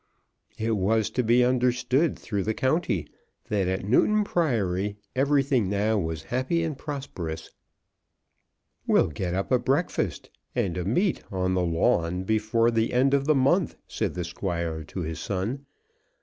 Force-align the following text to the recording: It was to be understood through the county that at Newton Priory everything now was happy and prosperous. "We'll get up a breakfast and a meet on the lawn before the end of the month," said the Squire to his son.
It 0.57 0.77
was 0.77 1.11
to 1.11 1.21
be 1.21 1.43
understood 1.45 2.17
through 2.17 2.41
the 2.41 2.55
county 2.55 3.07
that 3.49 3.67
at 3.67 3.85
Newton 3.85 4.23
Priory 4.23 4.97
everything 5.15 5.69
now 5.69 5.99
was 5.99 6.23
happy 6.33 6.63
and 6.63 6.75
prosperous. 6.75 7.51
"We'll 8.87 9.09
get 9.09 9.35
up 9.35 9.51
a 9.51 9.59
breakfast 9.59 10.31
and 10.55 10.75
a 10.75 10.85
meet 10.85 11.21
on 11.31 11.53
the 11.53 11.61
lawn 11.61 12.23
before 12.23 12.71
the 12.71 12.93
end 12.93 13.13
of 13.13 13.25
the 13.25 13.35
month," 13.35 13.75
said 13.87 14.15
the 14.15 14.23
Squire 14.23 14.83
to 14.85 15.01
his 15.01 15.19
son. 15.19 15.67